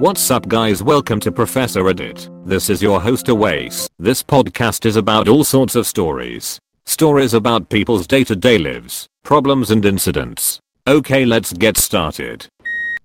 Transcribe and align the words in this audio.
What's 0.00 0.30
up 0.30 0.48
guys 0.48 0.82
welcome 0.82 1.20
to 1.20 1.30
Professor 1.30 1.86
Edit. 1.86 2.30
This 2.46 2.70
is 2.70 2.80
your 2.80 3.02
host 3.02 3.26
Awais. 3.26 3.86
This 3.98 4.22
podcast 4.22 4.86
is 4.86 4.96
about 4.96 5.28
all 5.28 5.44
sorts 5.44 5.74
of 5.74 5.86
stories. 5.86 6.58
Stories 6.86 7.34
about 7.34 7.68
people's 7.68 8.06
day 8.06 8.24
to 8.24 8.34
day 8.34 8.56
lives, 8.56 9.06
problems 9.24 9.70
and 9.70 9.84
incidents. 9.84 10.58
Okay 10.86 11.26
let's 11.26 11.52
get 11.52 11.76
started. 11.76 12.46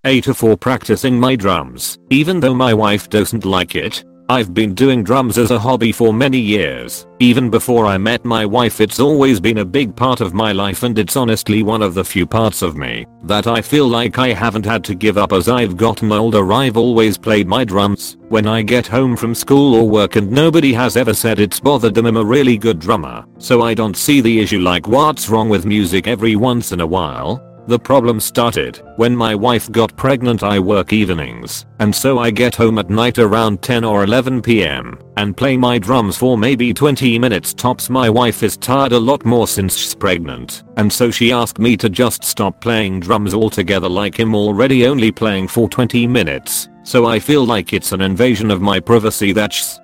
AITA 0.06 0.38
for 0.38 0.56
practicing 0.56 1.20
my 1.20 1.36
drums. 1.36 1.98
Even 2.12 2.40
though 2.40 2.56
my 2.56 2.74
wife 2.74 3.10
doesn't 3.10 3.44
like 3.44 3.76
it, 3.76 4.06
I've 4.28 4.56
been 4.56 4.74
doing 4.74 5.04
drums 5.04 5.38
as 5.38 5.52
a 5.52 5.60
hobby 5.60 5.92
for 5.92 6.12
many 6.12 6.40
years. 6.40 7.06
Even 7.20 7.52
before 7.52 7.86
I 7.86 8.00
met 8.00 8.26
my 8.26 8.44
wife 8.44 8.82
it's 8.82 9.00
always 9.00 9.40
been 9.40 9.60
a 9.60 9.66
big 9.66 9.96
part 9.96 10.20
of 10.20 10.34
my 10.34 10.52
life 10.52 10.82
and 10.82 10.98
it's 10.98 11.16
honestly 11.16 11.62
one 11.62 11.84
of 11.84 11.94
the 11.94 12.04
few 12.04 12.26
parts 12.26 12.64
of 12.64 12.76
me 12.76 13.06
that 13.26 13.46
I 13.46 13.62
feel 13.62 13.88
like 13.88 14.18
I 14.18 14.30
haven't 14.30 14.66
had 14.66 14.84
to 14.86 14.96
give 14.96 15.20
up 15.20 15.32
as 15.32 15.48
I've 15.48 15.78
gotten 15.78 16.12
older 16.12 16.52
I've 16.52 16.76
always 16.76 17.20
played 17.20 17.48
my 17.48 17.64
drums. 17.64 18.18
When 18.30 18.48
I 18.48 18.64
get 18.64 18.88
home 18.88 19.16
from 19.16 19.36
school 19.36 19.76
or 19.76 19.88
work 19.88 20.16
and 20.16 20.32
nobody 20.32 20.74
has 20.74 20.98
ever 20.98 21.14
said 21.14 21.40
it's 21.40 21.60
bothered 21.60 21.94
them 21.94 22.08
I'm 22.08 22.18
a 22.18 22.26
really 22.26 22.58
good 22.58 22.80
drummer. 22.80 23.26
So 23.38 23.62
I 23.62 23.76
don't 23.76 23.96
see 23.96 24.22
the 24.22 24.40
issue 24.40 24.60
like 24.60 24.88
what's 24.88 25.30
wrong 25.30 25.50
with 25.50 25.68
music 25.68 26.08
every 26.08 26.36
once 26.36 26.72
in 26.72 26.82
a 26.82 26.88
while 26.88 27.55
the 27.68 27.80
problem 27.80 28.20
started. 28.20 28.82
When 28.98 29.16
my 29.16 29.34
wife 29.36 29.72
got 29.72 29.96
pregnant 29.98 30.44
I 30.44 30.60
work 30.60 30.94
evenings 30.94 31.66
and 31.80 31.94
so 31.94 32.20
I 32.20 32.32
get 32.32 32.56
home 32.56 32.78
at 32.78 32.90
night 32.90 33.18
around 33.18 33.62
10 33.62 33.84
or 33.84 34.04
11 34.04 34.42
pm 34.42 35.00
and 35.18 35.36
play 35.36 35.58
my 35.58 35.80
drums 35.80 36.18
for 36.18 36.38
maybe 36.38 36.74
20 36.74 37.18
minutes. 37.20 37.54
Tops 37.54 37.90
my 37.90 38.10
wife 38.10 38.44
is 38.44 38.58
tired 38.58 38.92
a 38.92 39.00
lot 39.00 39.26
more 39.26 39.48
since 39.48 39.76
she's 39.76 39.96
pregnant 39.96 40.64
and 40.78 40.92
so 40.92 41.10
she 41.10 41.32
asked 41.32 41.60
me 41.60 41.76
to 41.78 41.90
just 41.90 42.24
stop 42.24 42.60
playing 42.62 43.00
drums 43.00 43.34
altogether 43.34 43.90
like 43.90 44.20
I'm 44.20 44.36
already 44.36 44.86
only 44.86 45.12
playing 45.12 45.48
for 45.48 45.68
20 45.68 46.08
minutes 46.08 46.70
so 46.84 47.08
I 47.08 47.20
feel 47.20 47.46
like 47.46 47.74
it's 47.74 47.94
an 47.94 48.02
invasion 48.02 48.52
of 48.52 48.62
my 48.62 48.80
privacy. 48.80 49.32
That 49.34 49.52
she's 49.54 49.80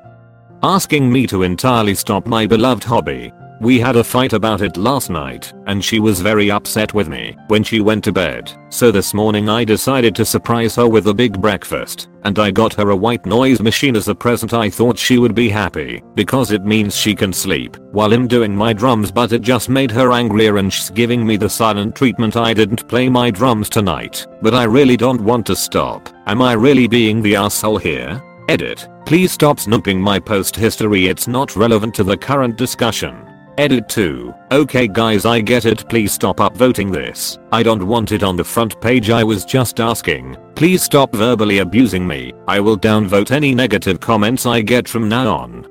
asking 0.62 1.12
me 1.12 1.26
to 1.28 1.42
entirely 1.42 1.96
stop 1.96 2.28
my 2.28 2.46
beloved 2.46 2.84
hobby 2.84 3.34
we 3.62 3.80
had 3.80 3.96
a 3.96 4.04
fight 4.04 4.34
about 4.34 4.62
it 4.62 4.76
last 4.76 5.12
night, 5.12 5.54
and 5.68 5.86
she 5.86 6.00
was 6.00 6.20
very 6.20 6.50
upset 6.50 6.96
with 6.96 7.08
me 7.08 7.38
when 7.48 7.64
she 7.64 7.80
went 7.80 8.04
to 8.04 8.12
bed. 8.12 8.52
So 8.70 8.92
this 8.92 9.14
morning 9.14 9.50
I 9.50 9.64
decided 9.64 10.16
to 10.16 10.26
surprise 10.26 10.76
her 10.78 10.88
with 10.88 11.06
a 11.08 11.14
big 11.14 11.40
breakfast, 11.40 12.10
and 12.24 12.40
I 12.40 12.50
got 12.50 12.74
her 12.74 12.90
a 12.90 12.96
white 12.96 13.24
noise 13.28 13.62
machine 13.62 13.96
as 13.96 14.08
a 14.08 14.16
present 14.16 14.52
I 14.56 14.72
thought 14.72 14.98
she 14.98 15.20
would 15.20 15.36
be 15.36 15.48
happy, 15.48 16.02
because 16.16 16.52
it 16.52 16.66
means 16.66 16.96
she 16.96 17.14
can 17.14 17.32
sleep 17.32 17.78
while 17.92 18.12
I'm 18.12 18.28
doing 18.28 18.56
my 18.56 18.74
drums 18.74 19.12
but 19.12 19.32
it 19.32 19.44
just 19.44 19.70
made 19.70 19.92
her 19.92 20.12
angrier 20.12 20.58
and 20.58 20.74
she's 20.74 20.90
giving 20.90 21.26
me 21.26 21.38
the 21.38 21.50
silent 21.50 21.96
treatment 21.96 22.36
I 22.36 22.56
didn't 22.56 22.88
play 22.88 23.10
my 23.10 23.30
drums 23.30 23.70
tonight, 23.70 24.26
but 24.42 24.56
I 24.56 24.64
really 24.64 24.98
don't 24.98 25.22
want 25.22 25.46
to 25.46 25.56
stop. 25.56 26.10
Am 26.26 26.42
I 26.42 26.54
really 26.54 26.88
being 26.88 27.22
the 27.22 27.36
asshole 27.36 27.78
here? 27.78 28.24
Edit. 28.50 28.90
Please 29.06 29.32
stop 29.32 29.60
snooping 29.60 30.02
my 30.02 30.18
post 30.20 30.56
history 30.56 31.08
it's 31.08 31.28
not 31.28 31.56
relevant 31.56 31.94
to 31.96 32.04
the 32.04 32.18
current 32.18 32.58
discussion. 32.58 33.31
Edit 33.62 33.88
2. 33.90 34.34
Okay 34.52 34.88
guys 34.88 35.24
I 35.24 35.40
get 35.40 35.66
it 35.66 35.88
please 35.88 36.12
stop 36.12 36.38
upvoting 36.38 36.92
this. 36.92 37.38
I 37.52 37.62
don't 37.62 37.86
want 37.86 38.12
it 38.12 38.24
on 38.24 38.36
the 38.36 38.44
front 38.44 38.82
page 38.82 39.12
I 39.12 39.24
was 39.24 39.46
just 39.46 39.80
asking. 39.80 40.36
Please 40.56 40.82
stop 40.82 41.14
verbally 41.14 41.60
abusing 41.60 42.08
me. 42.08 42.34
I 42.48 42.60
will 42.60 42.76
downvote 42.76 43.30
any 43.30 43.54
negative 43.54 44.00
comments 44.00 44.48
I 44.48 44.62
get 44.62 44.88
from 44.88 45.08
now 45.08 45.38
on. 45.38 45.68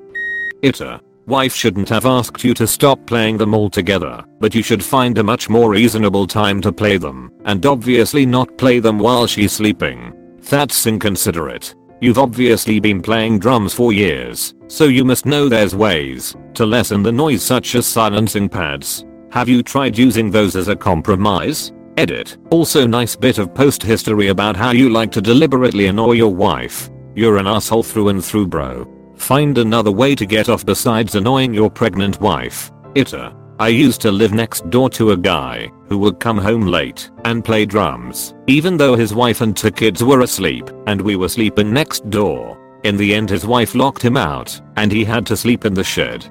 Ita. 0.63 1.01
Wife 1.27 1.53
shouldn't 1.53 1.89
have 1.89 2.07
asked 2.07 2.45
you 2.45 2.55
to 2.55 2.67
stop 2.69 3.05
playing 3.09 3.39
them 3.39 3.57
altogether, 3.57 4.23
but 4.39 4.55
you 4.55 4.63
should 4.63 4.85
find 4.85 5.19
a 5.19 5.25
much 5.25 5.49
more 5.49 5.71
reasonable 5.71 6.29
time 6.29 6.61
to 6.61 6.71
play 6.71 6.97
them, 6.97 7.33
and 7.45 7.67
obviously 7.67 8.25
not 8.25 8.57
play 8.57 8.79
them 8.79 9.01
while 9.01 9.27
she's 9.27 9.51
sleeping. 9.51 10.13
That's 10.49 10.87
inconsiderate. 10.87 11.75
You've 12.01 12.19
obviously 12.19 12.81
been 12.81 13.03
playing 13.03 13.41
drums 13.41 13.75
for 13.75 13.93
years, 13.93 14.55
so 14.69 14.85
you 14.85 15.05
must 15.05 15.27
know 15.27 15.49
there's 15.49 15.75
ways 15.75 16.35
to 16.55 16.65
lessen 16.65 17.03
the 17.03 17.13
noise 17.13 17.43
such 17.43 17.75
as 17.75 17.87
silencing 17.87 18.49
pads. 18.49 19.05
Have 19.33 19.51
you 19.51 19.63
tried 19.63 19.99
using 19.99 20.31
those 20.31 20.57
as 20.57 20.69
a 20.69 20.77
compromise? 20.77 21.73
Edit. 21.99 22.39
Also 22.51 22.87
nice 22.87 23.15
bit 23.15 23.37
of 23.37 23.55
post 23.55 23.83
history 23.83 24.29
about 24.29 24.57
how 24.57 24.71
you 24.71 24.89
like 24.89 25.13
to 25.13 25.21
deliberately 25.21 25.87
annoy 25.87 26.13
your 26.13 26.35
wife. 26.35 26.89
You're 27.15 27.37
an 27.37 27.47
asshole 27.47 27.83
through 27.83 28.09
and 28.09 28.25
through 28.25 28.47
bro. 28.47 28.89
Find 29.17 29.59
another 29.59 29.93
way 29.93 30.15
to 30.15 30.25
get 30.25 30.49
off 30.49 30.65
besides 30.65 31.15
annoying 31.17 31.53
your 31.53 31.69
pregnant 31.69 32.19
wife. 32.21 32.71
Ita. 32.97 33.37
I 33.61 33.69
used 33.69 34.01
to 34.01 34.11
live 34.11 34.33
next 34.33 34.71
door 34.71 34.89
to 34.89 35.11
a 35.11 35.17
guy 35.19 35.71
who 35.91 35.99
would 35.99 36.19
come 36.19 36.39
home 36.39 36.63
late 36.63 37.11
and 37.27 37.45
play 37.45 37.67
drums, 37.67 38.33
even 38.47 38.79
though 38.79 38.95
his 38.95 39.13
wife 39.13 39.43
and 39.43 39.55
two 39.55 39.71
kids 39.71 40.03
were 40.03 40.23
asleep 40.23 40.71
and 40.87 40.99
we 40.99 41.15
were 41.15 41.29
sleeping 41.29 41.71
next 41.71 42.09
door. 42.09 42.59
In 42.85 42.97
the 42.97 43.15
end 43.15 43.29
his 43.29 43.45
wife 43.45 43.75
locked 43.75 44.01
him 44.03 44.17
out 44.17 44.59
and 44.77 44.91
he 44.91 45.05
had 45.05 45.27
to 45.27 45.37
sleep 45.37 45.67
in 45.67 45.75
the 45.75 45.85
shed. 45.85 46.25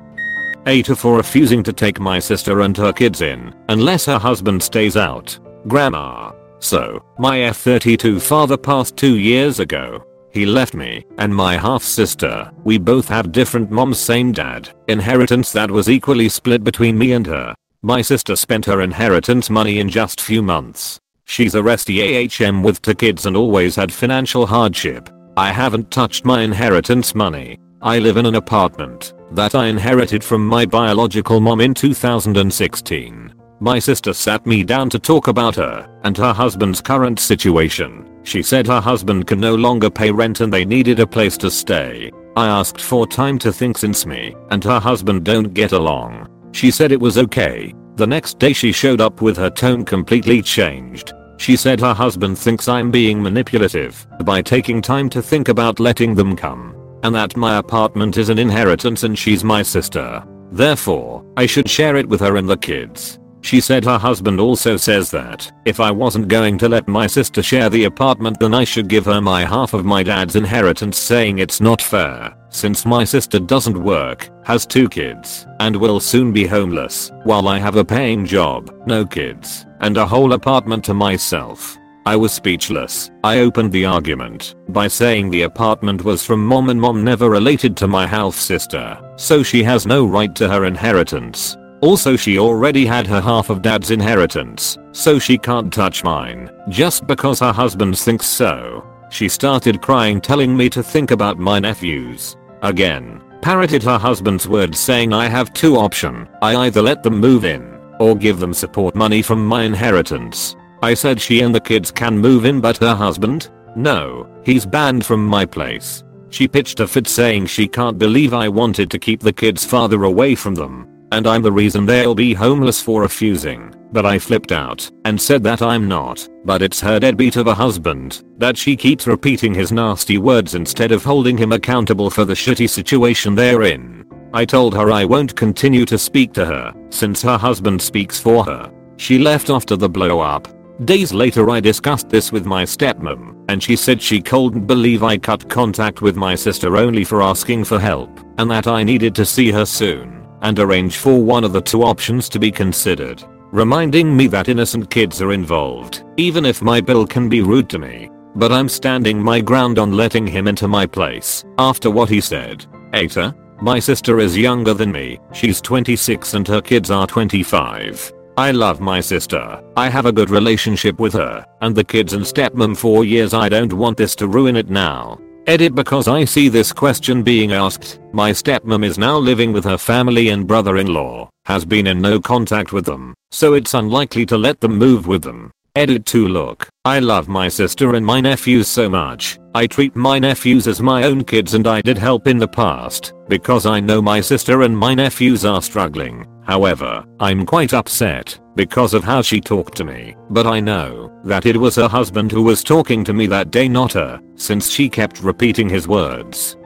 AITA 0.66 0.98
for 0.98 1.18
refusing 1.18 1.62
to 1.62 1.72
take 1.72 2.00
my 2.00 2.18
sister 2.18 2.62
and 2.62 2.76
her 2.76 2.92
kids 2.92 3.22
in 3.22 3.54
unless 3.70 4.08
her 4.08 4.18
husband 4.18 4.64
stays 4.64 4.98
out. 4.98 5.38
Grandma. 5.68 6.32
So, 6.58 7.06
my 7.20 7.38
F32 7.38 8.24
father 8.24 8.58
passed 8.58 8.98
2 8.98 9.18
years 9.18 9.60
ago 9.60 10.04
he 10.32 10.46
left 10.46 10.74
me 10.74 11.06
and 11.18 11.34
my 11.36 11.58
half 11.58 11.84
sister. 11.84 12.52
We 12.64 12.78
both 12.78 13.08
have 13.08 13.32
different 13.32 13.72
moms 13.72 14.00
same 14.00 14.32
dad. 14.32 14.70
Inheritance 14.88 15.52
that 15.54 15.72
was 15.72 15.90
equally 15.90 16.30
split 16.30 16.64
between 16.64 16.98
me 16.98 17.14
and 17.14 17.26
her. 17.28 17.56
My 17.82 18.02
sister 18.02 18.36
spent 18.36 18.66
her 18.66 18.82
inheritance 18.82 19.50
money 19.50 19.80
in 19.80 19.90
just 19.90 20.22
few 20.22 20.42
months. 20.42 21.00
She's 21.26 21.56
a 21.56 21.64
resty 21.64 22.00
AHM 22.02 22.64
with 22.64 22.82
two 22.82 22.96
kids 22.96 23.26
and 23.26 23.38
always 23.38 23.76
had 23.76 23.94
financial 23.94 24.46
hardship. 24.46 25.10
I 25.38 25.52
haven't 25.52 25.92
touched 25.92 26.26
my 26.26 26.42
inheritance 26.42 27.16
money. 27.16 27.60
I 27.82 28.00
live 28.00 28.18
in 28.18 28.26
an 28.26 28.36
apartment 28.36 29.14
that 29.32 29.56
I 29.56 29.68
inherited 29.68 30.24
from 30.24 30.46
my 30.46 30.66
biological 30.66 31.40
mom 31.40 31.62
in 31.62 31.74
2016. 31.74 33.29
My 33.62 33.78
sister 33.78 34.14
sat 34.14 34.46
me 34.46 34.64
down 34.64 34.90
to 34.92 35.00
talk 35.00 35.28
about 35.28 35.56
her 35.56 35.90
and 36.04 36.16
her 36.18 36.32
husband's 36.32 36.80
current 36.80 37.20
situation. 37.20 38.10
She 38.24 38.42
said 38.42 38.66
her 38.68 38.80
husband 38.80 39.28
can 39.28 39.42
no 39.42 39.56
longer 39.56 39.90
pay 39.90 40.12
rent 40.12 40.40
and 40.40 40.54
they 40.54 40.64
needed 40.64 41.02
a 41.02 41.08
place 41.08 41.36
to 41.38 41.52
stay. 41.52 42.10
I 42.38 42.48
asked 42.48 42.80
for 42.80 43.06
time 43.06 43.38
to 43.40 43.52
think 43.52 43.78
since 43.78 44.06
me 44.06 44.34
and 44.50 44.64
her 44.64 44.80
husband 44.80 45.26
don't 45.26 45.54
get 45.54 45.74
along. 45.74 46.30
She 46.54 46.72
said 46.72 46.94
it 46.94 47.02
was 47.02 47.18
okay. 47.18 47.74
The 47.96 48.08
next 48.08 48.40
day 48.40 48.54
she 48.54 48.72
showed 48.72 49.02
up 49.02 49.22
with 49.22 49.36
her 49.36 49.50
tone 49.50 49.84
completely 49.84 50.42
changed. 50.42 51.12
She 51.38 51.58
said 51.58 51.82
her 51.82 51.94
husband 51.94 52.38
thinks 52.38 52.70
I'm 52.70 52.92
being 52.92 53.22
manipulative 53.22 54.08
by 54.24 54.42
taking 54.42 54.82
time 54.82 55.10
to 55.10 55.22
think 55.22 55.50
about 55.50 55.82
letting 55.82 56.16
them 56.16 56.36
come. 56.38 56.76
And 57.04 57.14
that 57.14 57.36
my 57.36 57.58
apartment 57.58 58.16
is 58.16 58.30
an 58.30 58.40
inheritance 58.40 59.04
and 59.04 59.20
she's 59.20 59.44
my 59.44 59.64
sister. 59.64 60.24
Therefore, 60.52 61.26
I 61.36 61.46
should 61.46 61.70
share 61.70 61.98
it 61.98 62.08
with 62.08 62.22
her 62.22 62.38
and 62.38 62.50
the 62.50 62.58
kids. 62.58 63.19
She 63.42 63.62
said 63.62 63.86
her 63.86 63.98
husband 63.98 64.40
also 64.40 64.78
says 64.78 65.10
that 65.12 65.52
if 65.66 65.80
I 65.80 65.92
wasn't 65.92 66.28
going 66.28 66.58
to 66.60 66.70
let 66.70 66.88
my 66.88 67.08
sister 67.08 67.42
share 67.42 67.70
the 67.70 67.86
apartment 67.86 68.40
then 68.40 68.54
I 68.54 68.64
should 68.64 68.90
give 68.90 69.06
her 69.06 69.22
my 69.22 69.46
half 69.46 69.74
of 69.74 69.86
my 69.86 70.04
dad's 70.04 70.36
inheritance 70.36 70.98
saying 70.98 71.40
it's 71.40 71.62
not 71.62 71.82
fair 71.82 72.36
since 72.50 72.86
my 72.86 73.04
sister 73.04 73.40
doesn't 73.40 73.82
work, 73.82 74.30
has 74.44 74.66
two 74.66 74.90
kids, 74.90 75.46
and 75.60 75.76
will 75.76 76.00
soon 76.00 76.32
be 76.34 76.46
homeless 76.46 77.12
while 77.24 77.48
I 77.48 77.60
have 77.60 77.76
a 77.76 77.86
paying 77.86 78.26
job, 78.26 78.74
no 78.88 79.06
kids, 79.06 79.66
and 79.82 79.98
a 79.98 80.06
whole 80.06 80.34
apartment 80.34 80.84
to 80.86 80.94
myself. 80.94 81.78
I 82.06 82.16
was 82.16 82.34
speechless. 82.34 83.12
I 83.24 83.40
opened 83.40 83.72
the 83.72 83.86
argument 83.86 84.56
by 84.70 84.88
saying 84.88 85.30
the 85.30 85.44
apartment 85.44 86.04
was 86.04 86.26
from 86.26 86.44
mom 86.44 86.70
and 86.70 86.82
mom 86.82 87.04
never 87.04 87.30
related 87.30 87.78
to 87.78 87.88
my 87.88 88.08
half 88.08 88.34
sister, 88.34 89.00
so 89.16 89.44
she 89.44 89.62
has 89.64 89.86
no 89.86 90.06
right 90.08 90.34
to 90.36 90.50
her 90.50 90.66
inheritance. 90.66 91.56
Also 91.82 92.18
she 92.18 92.38
already 92.38 92.86
had 92.86 93.08
her 93.08 93.22
half 93.22 93.50
of 93.50 93.62
dad's 93.62 93.92
inheritance, 93.92 94.78
so 94.92 95.18
she 95.18 95.38
can't 95.38 95.72
touch 95.72 96.04
mine, 96.04 96.50
just 96.68 97.08
because 97.08 97.40
her 97.40 97.54
husband 97.54 97.98
thinks 97.98 98.26
so. 98.26 98.86
She 99.10 99.30
started 99.30 99.82
crying 99.82 100.20
telling 100.20 100.56
me 100.56 100.70
to 100.72 100.84
think 100.84 101.12
about 101.12 101.40
my 101.40 101.58
nephews. 101.60 102.36
Again, 102.64 103.22
parroted 103.42 103.82
her 103.84 103.98
husband's 103.98 104.48
words 104.48 104.78
saying 104.78 105.14
I 105.14 105.28
have 105.28 105.54
two 105.54 105.78
option, 105.78 106.28
I 106.42 106.56
either 106.68 106.82
let 106.82 107.02
them 107.02 107.18
move 107.18 107.46
in, 107.46 107.80
or 108.00 108.16
give 108.16 108.40
them 108.40 108.54
support 108.54 108.94
money 108.94 109.22
from 109.22 109.46
my 109.46 109.64
inheritance. 109.64 110.58
I 110.84 110.94
said 110.94 111.20
she 111.20 111.42
and 111.42 111.56
the 111.56 111.62
kids 111.62 111.92
can 111.92 112.18
move 112.18 112.44
in 112.44 112.60
but 112.60 112.78
her 112.78 112.96
husband? 112.96 113.50
No, 113.76 114.28
he's 114.44 114.66
banned 114.66 115.06
from 115.06 115.26
my 115.26 115.46
place. 115.46 116.04
She 116.30 116.48
pitched 116.48 116.82
a 116.82 116.88
fit 116.88 117.08
saying 117.08 117.46
she 117.46 117.68
can't 117.68 117.98
believe 117.98 118.34
I 118.34 118.50
wanted 118.50 118.92
to 118.92 119.00
keep 119.00 119.22
the 119.22 119.34
kids 119.34 119.66
farther 119.66 120.04
away 120.04 120.36
from 120.36 120.56
them 120.56 120.88
and 121.12 121.28
I'm 121.28 121.42
the 121.42 121.52
reason 121.52 121.86
they'll 121.86 122.16
be 122.16 122.34
homeless 122.34 122.82
for 122.82 123.02
refusing. 123.02 123.74
But 123.92 124.06
I 124.06 124.20
flipped 124.20 124.52
out 124.52 124.90
and 125.06 125.20
said 125.20 125.44
that 125.44 125.62
I'm 125.62 125.88
not, 125.88 126.28
but 126.46 126.62
it's 126.62 126.80
her 126.82 127.00
deadbeat 127.00 127.38
of 127.38 127.48
a 127.48 127.56
husband, 127.56 128.24
that 128.38 128.56
she 128.56 128.76
keeps 128.76 129.08
repeating 129.08 129.54
his 129.54 129.72
nasty 129.72 130.20
words 130.20 130.54
instead 130.54 130.92
of 130.92 131.04
holding 131.04 131.38
him 131.38 131.52
accountable 131.52 132.10
for 132.10 132.24
the 132.24 132.36
shitty 132.36 132.70
situation 132.70 133.34
they're 133.34 133.64
in. 133.64 134.06
I 134.32 134.46
told 134.46 134.76
her 134.76 134.92
I 134.92 135.06
won't 135.06 135.36
continue 135.36 135.86
to 135.86 135.98
speak 135.98 136.34
to 136.34 136.46
her, 136.46 136.74
since 136.92 137.24
her 137.24 137.38
husband 137.38 137.82
speaks 137.82 138.20
for 138.20 138.46
her. 138.46 138.72
She 138.98 139.18
left 139.18 139.50
after 139.50 139.76
the 139.76 139.90
blow 139.90 140.20
up. 140.20 140.48
Days 140.86 141.12
later 141.12 141.50
I 141.50 141.60
discussed 141.60 142.10
this 142.10 142.32
with 142.32 142.46
my 142.46 142.64
stepmom, 142.64 143.44
and 143.50 143.62
she 143.62 143.76
said 143.76 144.02
she 144.02 144.22
couldn't 144.22 144.68
believe 144.68 145.04
I 145.04 145.18
cut 145.18 145.50
contact 145.50 146.02
with 146.04 146.16
my 146.16 146.36
sister 146.36 146.78
only 146.78 147.04
for 147.04 147.24
asking 147.24 147.64
for 147.64 147.80
help, 147.80 148.20
and 148.38 148.52
that 148.52 148.68
I 148.68 148.84
needed 148.84 149.16
to 149.16 149.26
see 149.26 149.52
her 149.52 149.66
soon, 149.66 150.19
and 150.42 150.60
arrange 150.60 150.98
for 150.98 151.22
one 151.22 151.44
of 151.44 151.54
the 151.54 151.62
two 151.62 151.84
options 151.84 152.30
to 152.30 152.40
be 152.40 152.52
considered. 152.52 153.24
Reminding 153.52 154.16
me 154.16 154.28
that 154.28 154.48
innocent 154.48 154.90
kids 154.90 155.22
are 155.22 155.32
involved, 155.32 156.04
even 156.18 156.46
if 156.46 156.62
my 156.62 156.80
BIL 156.82 157.08
can 157.08 157.30
be 157.30 157.42
rude 157.42 157.70
to 157.70 157.80
me. 157.80 158.10
But 158.36 158.52
I'm 158.52 158.70
standing 158.70 159.22
my 159.22 159.42
ground 159.42 159.80
on 159.80 159.98
letting 159.98 160.28
him 160.28 160.48
into 160.48 160.68
my 160.68 160.86
place, 160.86 161.44
after 161.58 161.90
what 161.90 162.10
he 162.10 162.22
said. 162.22 162.66
Eta? 162.94 163.36
My 163.62 163.80
sister 163.80 164.20
is 164.20 164.38
younger 164.38 164.74
than 164.74 164.92
me, 164.92 165.20
she's 165.34 165.60
26 165.62 166.34
and 166.36 166.48
her 166.48 166.62
kids 166.62 166.92
are 166.92 167.08
25. 167.08 168.14
I 168.38 168.52
love 168.52 168.80
my 168.80 169.02
sister. 169.02 169.62
I 169.76 169.90
have 169.90 170.06
a 170.06 170.14
good 170.14 170.30
relationship 170.30 170.98
with 170.98 171.12
her, 171.14 171.46
and 171.60 171.76
the 171.76 171.84
kids 171.84 172.14
and 172.14 172.24
stepmom 172.24 172.78
for 172.78 173.04
years 173.04 173.34
I 173.34 173.50
don't 173.50 173.74
want 173.74 173.98
this 173.98 174.16
to 174.16 174.28
ruin 174.28 174.56
it 174.56 174.70
now. 174.70 175.20
Edit 175.48 175.74
because 175.74 176.08
I 176.08 176.26
see 176.26 176.48
this 176.48 176.72
question 176.72 177.24
being 177.24 177.54
asked. 177.54 178.00
My 178.14 178.32
stepmom 178.32 178.86
is 178.86 178.98
now 178.98 179.18
living 179.18 179.52
with 179.52 179.64
her 179.64 179.78
family 179.78 180.30
and 180.30 180.46
brother-in-law, 180.46 181.30
has 181.46 181.66
been 181.66 181.88
in 181.88 182.02
no 182.02 182.20
contact 182.20 182.72
with 182.72 182.86
them, 182.86 183.14
so 183.32 183.54
it's 183.54 183.74
unlikely 183.74 184.26
to 184.28 184.38
let 184.38 184.60
them 184.60 184.78
move 184.78 185.08
with 185.08 185.24
them. 185.24 185.52
Edit 185.76 186.06
to 186.08 186.28
look. 186.28 186.68
I 186.84 187.00
love 187.00 187.28
my 187.28 187.48
sister 187.48 187.96
and 187.96 188.06
my 188.06 188.20
nephews 188.20 188.68
so 188.68 188.90
much. 188.90 189.40
I 189.56 189.68
treat 189.68 189.96
my 189.96 190.20
nephews 190.20 190.68
as 190.68 190.82
my 190.82 191.04
own 191.04 191.24
kids 191.24 191.54
and 191.54 191.68
I 191.68 191.82
did 191.82 191.98
help 191.98 192.28
in 192.28 192.38
the 192.38 192.48
past 192.48 193.14
because 193.28 193.66
I 193.66 193.80
know 193.80 194.02
my 194.02 194.20
sister 194.20 194.64
and 194.64 194.78
my 194.78 194.94
nephews 194.94 195.46
are 195.46 195.62
struggling. 195.62 196.26
However, 196.50 197.06
I'm 197.20 197.46
quite 197.46 197.76
upset 197.76 198.40
because 198.56 198.96
of 198.96 199.04
how 199.04 199.22
she 199.22 199.40
talked 199.40 199.78
to 199.78 199.86
me. 199.86 200.16
But 200.32 200.48
I 200.48 200.60
know 200.60 201.12
that 201.24 201.46
it 201.46 201.56
was 201.56 201.76
her 201.76 201.88
husband 201.88 202.32
who 202.32 202.42
was 202.42 202.64
talking 202.64 203.04
to 203.04 203.14
me 203.14 203.28
that 203.28 203.52
day 203.52 203.68
not 203.68 203.94
her 203.94 204.20
since 204.34 204.72
she 204.72 204.90
kept 204.90 205.22
repeating 205.22 205.70
his 205.70 205.88
words. 205.88 206.58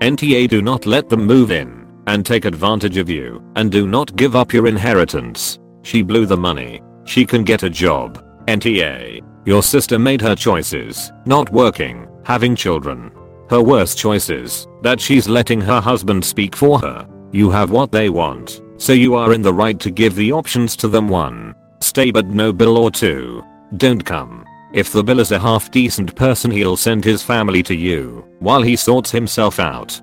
NTA 0.00 0.48
do 0.48 0.62
not 0.62 0.86
let 0.86 1.08
them 1.08 1.26
move 1.26 1.50
in 1.50 1.88
and 2.06 2.24
take 2.24 2.44
advantage 2.44 2.98
of 2.98 3.10
you 3.10 3.42
and 3.56 3.72
do 3.72 3.88
not 3.88 4.14
give 4.14 4.36
up 4.36 4.52
your 4.52 4.68
inheritance. 4.68 5.58
She 5.82 6.02
blew 6.02 6.26
the 6.26 6.36
money. 6.36 6.80
She 7.04 7.26
can 7.26 7.42
get 7.42 7.64
a 7.64 7.68
job 7.84 8.24
NTA. 8.46 9.22
Your 9.44 9.64
sister 9.64 9.98
made 9.98 10.20
her 10.20 10.36
choices, 10.36 11.10
not 11.24 11.50
working, 11.50 12.06
having 12.24 12.54
children. 12.54 13.10
Her 13.50 13.60
worst 13.60 13.98
choices, 13.98 14.68
that 14.82 15.00
she's 15.00 15.28
letting 15.28 15.60
her 15.62 15.80
husband 15.80 16.24
speak 16.24 16.54
for 16.54 16.78
her. 16.78 17.08
You 17.32 17.50
have 17.50 17.72
what 17.72 17.90
they 17.90 18.08
want, 18.08 18.60
so 18.78 18.92
you 18.92 19.14
are 19.14 19.32
in 19.32 19.42
the 19.42 19.52
right 19.52 19.78
to 19.80 19.90
give 19.90 20.14
the 20.14 20.32
options 20.32 20.76
to 20.76 20.88
them 20.88 21.08
1. 21.08 21.54
Stay 21.80 22.10
but 22.10 22.26
no 22.26 22.52
BIL 22.52 22.78
or 22.78 22.90
2. 22.90 23.44
Don't 23.76 24.04
come. 24.04 24.44
If 24.72 24.92
the 24.92 25.02
BIL 25.02 25.20
is 25.20 25.32
a 25.32 25.38
half 25.38 25.70
decent 25.70 26.14
person 26.14 26.50
he'll 26.50 26.76
send 26.76 27.04
his 27.04 27.22
family 27.22 27.62
to 27.64 27.74
you, 27.74 28.24
while 28.40 28.62
he 28.62 28.76
sorts 28.76 29.10
himself 29.10 29.58
out. 29.58 30.00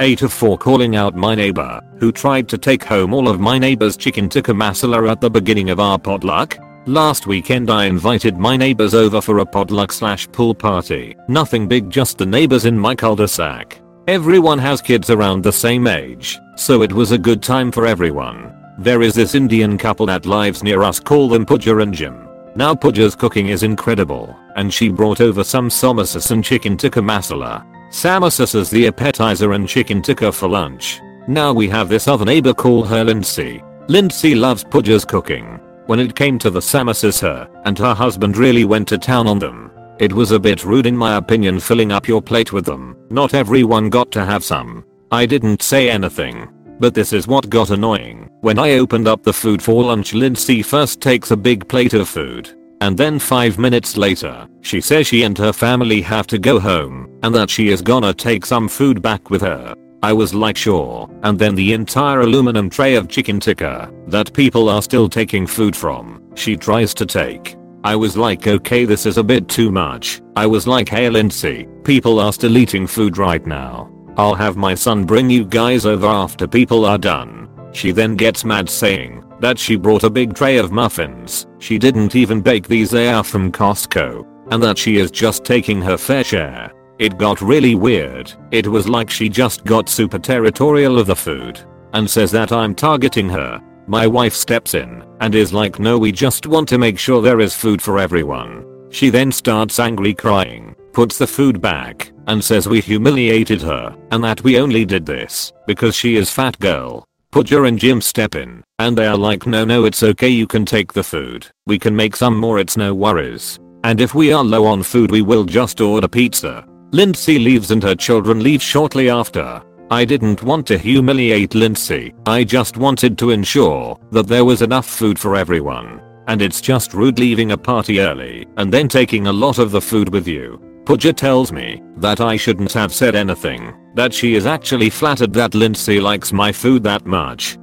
AITA 0.00 0.30
for 0.30 0.56
calling 0.56 0.96
out 0.96 1.14
my 1.14 1.34
neighbor, 1.34 1.80
who 1.98 2.10
tried 2.10 2.48
to 2.48 2.56
take 2.56 2.82
home 2.82 3.12
all 3.12 3.28
of 3.28 3.38
my 3.38 3.58
neighbor's 3.58 3.98
chicken 3.98 4.28
tikka 4.28 4.52
masala 4.52 5.10
at 5.10 5.20
the 5.20 5.28
beginning 5.28 5.68
of 5.68 5.78
our 5.78 5.98
potluck. 5.98 6.58
Last 6.86 7.26
weekend 7.26 7.70
I 7.70 7.84
invited 7.84 8.38
my 8.38 8.56
neighbors 8.56 8.94
over 8.94 9.20
for 9.20 9.40
a 9.40 9.46
potluck 9.46 9.92
slash 9.92 10.26
pool 10.32 10.54
party. 10.54 11.14
Nothing 11.28 11.68
big 11.68 11.90
just 11.90 12.16
the 12.16 12.24
neighbors 12.24 12.64
in 12.64 12.78
my 12.78 12.94
cul-de-sac. 12.94 13.78
Everyone 14.10 14.58
has 14.58 14.82
kids 14.82 15.08
around 15.08 15.44
the 15.44 15.52
same 15.52 15.86
age, 15.86 16.40
so 16.56 16.82
it 16.82 16.92
was 16.92 17.12
a 17.12 17.16
good 17.16 17.40
time 17.40 17.70
for 17.70 17.86
everyone. 17.86 18.52
There 18.76 19.02
is 19.02 19.14
this 19.14 19.36
Indian 19.36 19.78
couple 19.78 20.06
that 20.06 20.26
lives 20.26 20.64
near 20.64 20.82
us 20.82 20.98
call 20.98 21.28
them 21.28 21.46
Pooja 21.46 21.78
and 21.78 21.94
Jim. 21.94 22.28
Now 22.56 22.74
Pooja's 22.74 23.14
cooking 23.14 23.50
is 23.50 23.62
incredible, 23.62 24.36
and 24.56 24.74
she 24.74 24.88
brought 24.88 25.20
over 25.20 25.44
some 25.44 25.68
samosas 25.68 26.32
and 26.32 26.42
chicken 26.42 26.76
tikka 26.76 26.98
masala. 26.98 27.64
Samosas 27.90 28.56
is 28.56 28.68
the 28.68 28.88
appetizer 28.88 29.52
and 29.52 29.68
chicken 29.68 30.02
tikka 30.02 30.32
for 30.32 30.48
lunch. 30.48 31.00
Now 31.28 31.52
we 31.52 31.68
have 31.68 31.88
this 31.88 32.08
other 32.08 32.24
neighbor 32.24 32.52
call 32.52 32.82
her 32.82 33.04
Lindsay. 33.04 33.62
Lindsay 33.86 34.34
loves 34.34 34.64
Pooja's 34.64 35.04
cooking 35.04 35.60
when 35.86 36.00
it 36.00 36.16
came 36.16 36.36
to 36.40 36.50
the 36.50 36.58
samosas 36.58 37.20
her 37.20 37.48
and 37.64 37.78
her 37.78 37.94
husband 37.94 38.36
really 38.36 38.64
went 38.64 38.88
to 38.88 38.98
town 38.98 39.28
on 39.28 39.38
them. 39.38 39.70
It 40.00 40.14
was 40.14 40.30
a 40.30 40.40
bit 40.40 40.64
rude 40.64 40.86
in 40.86 40.96
my 40.96 41.16
opinion 41.16 41.60
filling 41.60 41.92
up 41.92 42.08
your 42.08 42.22
plate 42.22 42.54
with 42.54 42.64
them. 42.64 42.96
Not 43.10 43.34
everyone 43.34 43.90
got 43.90 44.10
to 44.12 44.24
have 44.24 44.42
some. 44.42 44.82
I 45.10 45.26
didn't 45.26 45.60
say 45.60 45.90
anything. 45.90 46.48
But 46.78 46.94
this 46.94 47.12
is 47.12 47.28
what 47.28 47.50
got 47.50 47.68
annoying. 47.68 48.30
When 48.40 48.58
I 48.58 48.78
opened 48.78 49.06
up 49.06 49.22
the 49.22 49.34
food 49.34 49.62
for 49.62 49.84
lunch 49.84 50.14
Lindsay 50.14 50.62
first 50.62 51.02
takes 51.02 51.32
a 51.32 51.36
big 51.36 51.68
plate 51.68 51.92
of 51.92 52.08
food. 52.08 52.56
And 52.80 52.96
then 52.96 53.18
5 53.18 53.58
minutes 53.58 53.98
later, 53.98 54.48
she 54.62 54.80
says 54.80 55.06
she 55.06 55.24
and 55.24 55.36
her 55.36 55.52
family 55.52 56.00
have 56.00 56.26
to 56.28 56.38
go 56.38 56.58
home 56.58 57.20
and 57.22 57.34
that 57.34 57.50
she 57.50 57.68
is 57.68 57.82
gonna 57.82 58.14
take 58.14 58.46
some 58.46 58.68
food 58.68 59.02
back 59.02 59.28
with 59.28 59.42
her. 59.42 59.74
I 60.02 60.14
was 60.14 60.32
like 60.32 60.56
sure, 60.56 61.10
and 61.24 61.38
then 61.38 61.54
the 61.54 61.74
entire 61.74 62.22
aluminum 62.22 62.70
tray 62.70 62.94
of 62.94 63.08
chicken 63.08 63.38
tikka 63.38 63.92
that 64.06 64.32
people 64.32 64.70
are 64.70 64.80
still 64.80 65.10
taking 65.10 65.46
food 65.46 65.76
from, 65.76 66.22
she 66.34 66.56
tries 66.56 66.94
to 66.94 67.04
take. 67.04 67.59
I 67.82 67.96
was 67.96 68.16
like 68.16 68.46
okay 68.46 68.84
this 68.84 69.06
is 69.06 69.16
a 69.16 69.24
bit 69.24 69.48
too 69.48 69.70
much. 69.70 70.20
I 70.36 70.46
was 70.46 70.66
like 70.66 70.88
hey 70.88 71.08
Lindsay, 71.08 71.68
people 71.84 72.20
are 72.20 72.32
still 72.32 72.58
eating 72.58 72.86
food 72.86 73.18
right 73.18 73.44
now. 73.46 73.90
I'll 74.16 74.34
have 74.34 74.56
my 74.56 74.74
son 74.74 75.04
bring 75.04 75.30
you 75.30 75.44
guys 75.44 75.86
over 75.86 76.06
after 76.06 76.46
people 76.46 76.84
are 76.84 76.98
done. 76.98 77.48
She 77.72 77.92
then 77.92 78.16
gets 78.16 78.44
mad 78.44 78.68
saying 78.68 79.24
that 79.40 79.58
she 79.58 79.76
brought 79.76 80.04
a 80.04 80.10
big 80.10 80.34
tray 80.34 80.58
of 80.58 80.72
muffins. 80.72 81.46
She 81.58 81.78
didn't 81.78 82.14
even 82.14 82.42
bake 82.42 82.68
these 82.68 82.90
they 82.90 83.08
are 83.08 83.24
from 83.24 83.50
Costco. 83.50 84.26
And 84.50 84.62
that 84.62 84.76
she 84.76 84.96
is 84.96 85.10
just 85.10 85.44
taking 85.44 85.80
her 85.80 85.96
fair 85.96 86.24
share. 86.24 86.72
It 86.98 87.16
got 87.16 87.40
really 87.40 87.74
weird. 87.74 88.32
It 88.50 88.66
was 88.66 88.88
like 88.88 89.08
she 89.08 89.28
just 89.28 89.64
got 89.64 89.88
super 89.88 90.18
territorial 90.18 90.98
of 90.98 91.06
the 91.06 91.16
food. 91.16 91.60
And 91.94 92.08
says 92.08 92.30
that 92.32 92.52
I'm 92.52 92.74
targeting 92.74 93.28
her. 93.30 93.62
My 93.90 94.06
wife 94.06 94.34
steps 94.34 94.74
in 94.74 95.02
and 95.18 95.34
is 95.34 95.52
like 95.52 95.80
no 95.80 95.98
we 95.98 96.12
just 96.12 96.46
want 96.46 96.68
to 96.68 96.78
make 96.78 96.96
sure 96.96 97.20
there 97.20 97.40
is 97.40 97.56
food 97.56 97.82
for 97.82 97.98
everyone. 97.98 98.64
She 98.90 99.10
then 99.10 99.32
starts 99.32 99.80
angry 99.80 100.14
crying, 100.14 100.76
puts 100.92 101.18
the 101.18 101.26
food 101.26 101.60
back, 101.60 102.12
and 102.28 102.42
says 102.42 102.68
we 102.68 102.80
humiliated 102.80 103.60
her 103.62 103.96
and 104.12 104.22
that 104.22 104.44
we 104.44 104.60
only 104.60 104.84
did 104.84 105.04
this 105.04 105.52
because 105.66 105.96
she 105.96 106.14
is 106.14 106.30
fat 106.30 106.56
girl. 106.60 107.04
Pooja 107.32 107.64
and 107.64 107.80
Jim 107.80 108.00
step 108.00 108.36
in 108.36 108.62
and 108.78 108.96
they 108.96 109.08
are 109.08 109.16
like 109.16 109.44
no 109.44 109.64
no 109.64 109.84
it's 109.84 110.04
okay 110.04 110.28
you 110.28 110.46
can 110.46 110.64
take 110.64 110.92
the 110.92 111.02
food. 111.02 111.48
We 111.66 111.76
can 111.76 111.96
make 111.96 112.14
some 112.14 112.38
more 112.38 112.60
it's 112.60 112.76
no 112.76 112.94
worries. 112.94 113.58
And 113.82 114.00
if 114.00 114.14
we 114.14 114.32
are 114.32 114.44
low 114.44 114.66
on 114.66 114.84
food 114.84 115.10
we 115.10 115.22
will 115.22 115.44
just 115.44 115.80
order 115.80 116.06
pizza. 116.06 116.64
Lindsay 116.92 117.40
leaves 117.40 117.72
and 117.72 117.82
her 117.82 117.96
children 117.96 118.40
leave 118.40 118.62
shortly 118.62 119.10
after. 119.10 119.60
I 119.92 120.04
didn't 120.04 120.44
want 120.44 120.68
to 120.68 120.78
humiliate 120.78 121.56
Lindsay, 121.56 122.14
I 122.24 122.44
just 122.44 122.76
wanted 122.76 123.18
to 123.18 123.30
ensure 123.30 123.98
that 124.12 124.28
there 124.28 124.44
was 124.44 124.62
enough 124.62 124.86
food 124.86 125.18
for 125.18 125.34
everyone. 125.34 126.00
And 126.28 126.40
it's 126.40 126.60
just 126.60 126.94
rude 126.94 127.18
leaving 127.18 127.50
a 127.50 127.58
party 127.58 127.98
early 127.98 128.46
and 128.56 128.72
then 128.72 128.86
taking 128.86 129.26
a 129.26 129.32
lot 129.32 129.58
of 129.58 129.72
the 129.72 129.80
food 129.80 130.08
with 130.10 130.28
you. 130.28 130.62
Pooja 130.84 131.12
tells 131.12 131.50
me 131.50 131.82
that 131.96 132.20
I 132.20 132.36
shouldn't 132.36 132.72
have 132.72 132.94
said 132.94 133.16
anything, 133.16 133.74
that 133.96 134.14
she 134.14 134.36
is 134.36 134.46
actually 134.46 134.90
flattered 134.90 135.32
that 135.32 135.56
Lindsay 135.56 135.98
likes 135.98 136.32
my 136.32 136.52
food 136.52 136.84
that 136.84 137.04
much. 137.04 137.58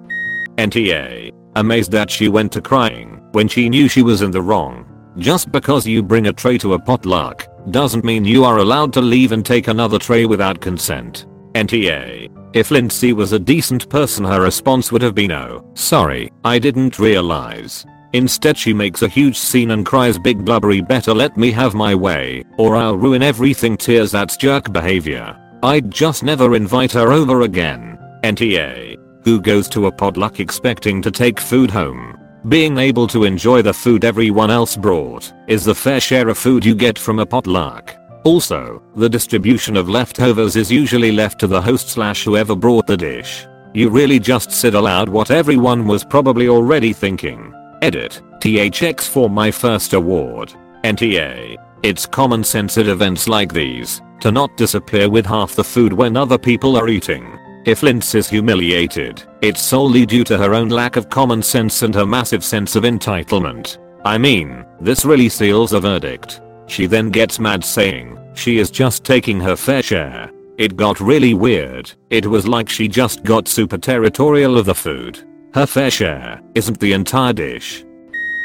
NTA. 0.57 1.31
Amazed 1.55 1.93
that 1.93 2.11
she 2.11 2.27
went 2.27 2.51
to 2.51 2.61
crying 2.61 3.25
when 3.31 3.47
she 3.47 3.69
knew 3.69 3.87
she 3.87 4.01
was 4.01 4.21
in 4.21 4.31
the 4.31 4.41
wrong. 4.41 4.85
Just 5.17 5.49
because 5.49 5.87
you 5.87 6.03
bring 6.03 6.27
a 6.27 6.33
tray 6.33 6.57
to 6.57 6.73
a 6.73 6.79
potluck 6.79 7.47
doesn't 7.71 8.03
mean 8.03 8.25
you 8.25 8.43
are 8.43 8.57
allowed 8.57 8.91
to 8.93 9.01
leave 9.01 9.31
and 9.31 9.45
take 9.45 9.69
another 9.69 9.97
tray 9.97 10.25
without 10.25 10.59
consent. 10.59 11.25
NTA. 11.57 12.29
If 12.53 12.69
Lindsay 12.69 13.13
was 13.13 13.33
a 13.33 13.39
decent 13.39 13.89
person 13.89 14.23
her 14.23 14.41
response 14.41 14.91
would 14.91 15.01
have 15.01 15.15
been 15.15 15.31
oh, 15.31 15.71
sorry, 15.73 16.31
I 16.43 16.59
didn't 16.59 16.99
realize. 16.99 17.83
Instead 18.13 18.55
she 18.55 18.73
makes 18.73 19.01
a 19.01 19.07
huge 19.07 19.35
scene 19.35 19.71
and 19.71 19.83
cries 19.83 20.19
big 20.19 20.45
blubbery 20.45 20.81
better 20.81 21.15
let 21.15 21.35
me 21.35 21.51
have 21.51 21.73
my 21.73 21.95
way 21.95 22.43
or 22.59 22.75
I'll 22.75 22.95
ruin 22.95 23.23
everything 23.23 23.75
tears 23.75 24.11
that's 24.11 24.37
jerk 24.37 24.71
behavior. 24.71 25.35
I'd 25.63 25.89
just 25.89 26.21
never 26.23 26.55
invite 26.55 26.91
her 26.91 27.11
over 27.11 27.41
again. 27.41 27.97
NTA. 28.23 28.95
Who 29.23 29.41
goes 29.41 29.67
to 29.69 29.87
a 29.87 29.91
potluck 29.91 30.39
expecting 30.39 31.01
to 31.01 31.09
take 31.09 31.39
food 31.39 31.71
home? 31.71 32.19
Being 32.47 32.77
able 32.77 33.07
to 33.07 33.23
enjoy 33.23 33.63
the 33.63 33.73
food 33.73 34.05
everyone 34.05 34.51
else 34.51 34.77
brought 34.77 35.33
is 35.47 35.65
the 35.65 35.73
fair 35.73 35.99
share 35.99 36.29
of 36.29 36.37
food 36.37 36.63
you 36.63 36.75
get 36.75 36.99
from 36.99 37.17
a 37.17 37.25
potluck. 37.25 37.95
Also, 38.23 38.81
the 38.95 39.09
distribution 39.09 39.77
of 39.77 39.89
leftovers 39.89 40.55
is 40.55 40.71
usually 40.71 41.11
left 41.11 41.39
to 41.39 41.47
the 41.47 41.61
host 41.61 41.89
slash 41.89 42.23
whoever 42.23 42.55
brought 42.55 42.87
the 42.87 42.97
dish. 42.97 43.45
You 43.73 43.89
really 43.89 44.19
just 44.19 44.51
said 44.51 44.73
aloud 44.73 45.09
what 45.09 45.31
everyone 45.31 45.87
was 45.87 46.03
probably 46.03 46.47
already 46.49 46.93
thinking. 46.93 47.53
Edit. 47.81 48.21
THX 48.39 49.07
for 49.07 49.29
my 49.29 49.51
first 49.51 49.93
award. 49.93 50.53
NTA. 50.83 51.57
It's 51.83 52.05
common 52.05 52.43
sense 52.43 52.77
at 52.77 52.87
events 52.87 53.27
like 53.27 53.53
these 53.53 54.01
to 54.19 54.31
not 54.31 54.55
disappear 54.57 55.09
with 55.09 55.25
half 55.25 55.55
the 55.55 55.63
food 55.63 55.93
when 55.93 56.17
other 56.17 56.37
people 56.37 56.75
are 56.75 56.89
eating. 56.89 57.37
If 57.65 57.83
Lindsay 57.83 58.17
is 58.19 58.29
humiliated, 58.29 59.23
it's 59.41 59.61
solely 59.61 60.05
due 60.05 60.23
to 60.23 60.37
her 60.37 60.53
own 60.53 60.69
lack 60.69 60.95
of 60.95 61.09
common 61.09 61.43
sense 61.43 61.81
and 61.81 61.93
her 61.93 62.05
massive 62.05 62.43
sense 62.43 62.75
of 62.75 62.83
entitlement. 62.83 63.77
I 64.05 64.17
mean, 64.17 64.65
this 64.79 65.05
really 65.05 65.29
seals 65.29 65.73
a 65.73 65.79
verdict. 65.79 66.41
She 66.67 66.85
then 66.85 67.09
gets 67.09 67.39
mad 67.39 67.63
saying 67.63 68.17
she 68.35 68.59
is 68.59 68.69
just 68.69 69.03
taking 69.03 69.39
her 69.39 69.55
fair 69.55 69.81
share. 69.81 70.31
It 70.57 70.75
got 70.75 70.99
really 70.99 71.33
weird. 71.33 71.91
It 72.09 72.25
was 72.25 72.47
like 72.47 72.69
she 72.69 72.87
just 72.87 73.23
got 73.23 73.47
super 73.47 73.77
territorial 73.77 74.57
of 74.57 74.65
the 74.65 74.75
food. 74.75 75.19
Her 75.53 75.65
fair 75.65 75.89
share 75.89 76.41
isn't 76.55 76.79
the 76.79 76.93
entire 76.93 77.33
dish. 77.33 77.83